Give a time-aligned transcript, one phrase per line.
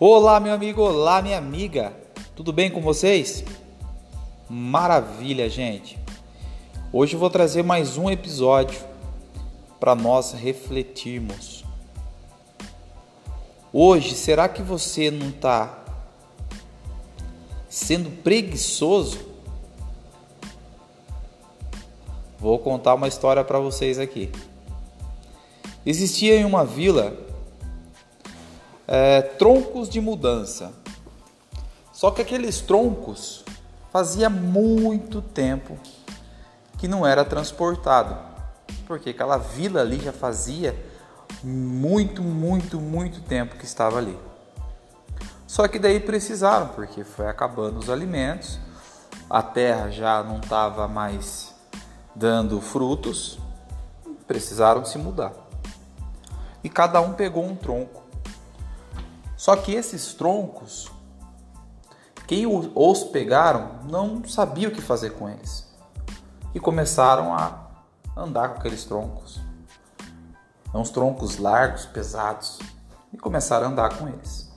[0.00, 1.92] Olá, meu amigo, olá, minha amiga.
[2.36, 3.42] Tudo bem com vocês?
[4.48, 5.98] Maravilha, gente.
[6.92, 8.78] Hoje eu vou trazer mais um episódio
[9.80, 11.64] para nós refletirmos.
[13.72, 15.82] Hoje, será que você não está
[17.68, 19.18] sendo preguiçoso?
[22.38, 24.30] Vou contar uma história para vocês aqui.
[25.84, 27.26] Existia em uma vila
[28.88, 30.72] é, troncos de mudança.
[31.92, 33.44] Só que aqueles troncos
[33.92, 35.78] fazia muito tempo
[36.78, 38.16] que não era transportado,
[38.86, 40.74] porque aquela vila ali já fazia
[41.44, 44.18] muito, muito, muito tempo que estava ali.
[45.46, 48.58] Só que daí precisaram, porque foi acabando os alimentos,
[49.28, 51.54] a terra já não estava mais
[52.14, 53.38] dando frutos,
[54.26, 55.32] precisaram se mudar.
[56.62, 58.07] E cada um pegou um tronco
[59.48, 60.92] só que esses troncos,
[62.26, 65.66] quem os pegaram não sabia o que fazer com eles
[66.54, 67.66] e começaram a
[68.14, 69.40] andar com aqueles troncos.
[70.74, 72.58] Uns troncos largos, pesados,
[73.10, 74.52] e começaram a andar com eles.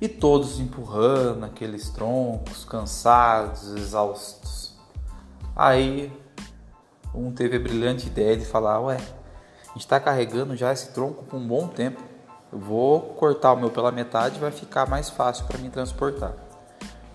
[0.00, 4.76] E todos empurrando aqueles troncos, cansados, exaustos.
[5.54, 6.12] Aí
[7.14, 11.22] um teve a brilhante ideia de falar: Ué, a gente está carregando já esse tronco
[11.22, 12.10] por um bom tempo.
[12.52, 16.34] Vou cortar o meu pela metade, vai ficar mais fácil para mim transportar.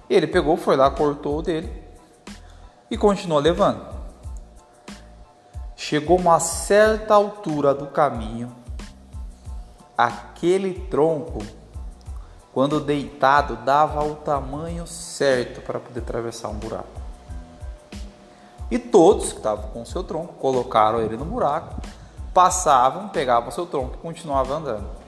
[0.10, 1.72] E ele pegou, foi lá, cortou o dele
[2.90, 3.86] e continuou levando.
[5.76, 8.52] Chegou uma certa altura do caminho,
[9.96, 11.38] aquele tronco,
[12.52, 17.00] quando deitado, dava o tamanho certo para poder atravessar um buraco.
[18.72, 21.80] E todos que estavam com o seu tronco colocaram ele no buraco,
[22.34, 25.07] passavam, pegavam o seu tronco e continuavam andando.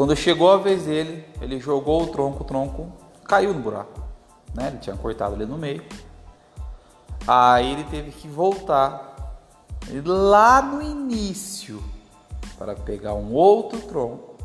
[0.00, 2.90] Quando chegou a vez dele, ele jogou o tronco, o tronco
[3.22, 4.00] caiu no buraco.
[4.54, 4.68] Né?
[4.68, 5.84] Ele tinha cortado ali no meio.
[7.28, 9.38] Aí ele teve que voltar
[10.06, 11.84] lá no início
[12.56, 14.36] para pegar um outro tronco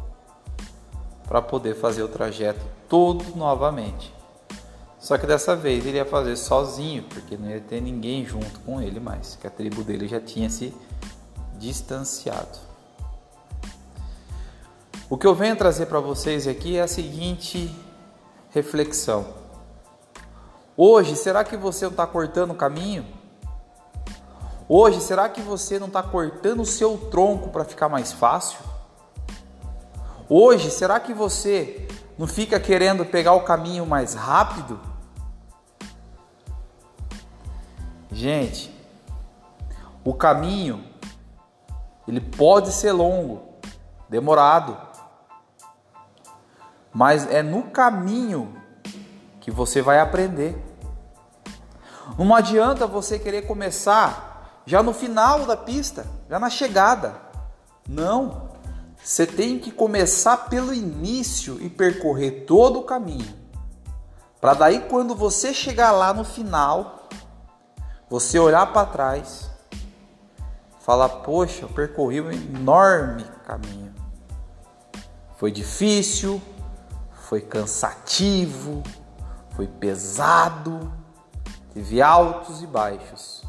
[1.25, 4.13] para poder fazer o trajeto todo novamente.
[4.99, 8.81] Só que dessa vez ele ia fazer sozinho, porque não ia ter ninguém junto com
[8.81, 10.73] ele mais, que a tribo dele já tinha se
[11.57, 12.74] distanciado.
[15.07, 17.73] O que eu venho trazer para vocês aqui é a seguinte
[18.49, 19.35] reflexão.
[20.75, 23.05] Hoje, será que você não está cortando o caminho?
[24.67, 28.57] Hoje, será que você não está cortando o seu tronco para ficar mais fácil?
[30.27, 34.79] Hoje, será que você não fica querendo pegar o caminho mais rápido?
[38.11, 38.75] Gente,
[40.03, 40.83] o caminho
[42.07, 43.43] ele pode ser longo,
[44.09, 44.84] demorado,
[46.95, 48.55] mas é no caminho
[49.41, 50.57] que você vai aprender.
[52.17, 57.19] Não adianta você querer começar já no final da pista, já na chegada.
[57.87, 58.49] Não.
[59.03, 63.35] Você tem que começar pelo início e percorrer todo o caminho.
[64.39, 67.09] Para daí quando você chegar lá no final,
[68.09, 69.51] você olhar para trás,
[70.79, 73.93] falar: "Poxa, eu percorri um enorme caminho.
[75.37, 76.41] Foi difícil,
[77.27, 78.83] foi cansativo,
[79.55, 80.91] foi pesado,
[81.73, 83.43] teve altos e baixos.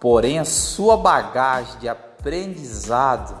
[0.00, 3.38] Porém, a sua bagagem de aprendizado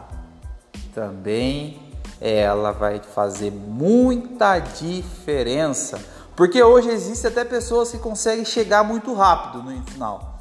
[0.94, 1.90] também
[2.20, 5.98] ela vai fazer muita diferença,
[6.36, 10.40] porque hoje existe até pessoas que conseguem chegar muito rápido no final.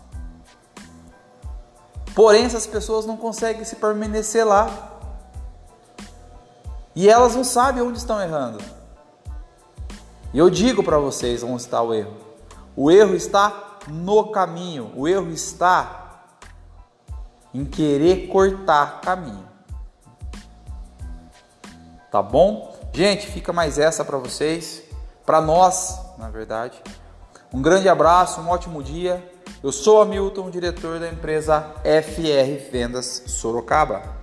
[2.13, 4.98] Porém, essas pessoas não conseguem se permanecer lá
[6.99, 8.57] e elas não sabem onde estão errando.
[10.33, 12.17] E eu digo para vocês onde está o erro.
[12.75, 14.91] O erro está no caminho.
[14.93, 16.25] O erro está
[17.53, 19.47] em querer cortar caminho.
[22.11, 22.77] Tá bom?
[22.91, 24.83] Gente, fica mais essa para vocês,
[25.25, 26.83] para nós, na verdade.
[27.53, 29.25] Um grande abraço, um ótimo dia.
[29.63, 34.18] Eu sou Hamilton, diretor da empresa FR Vendas Sorocaba.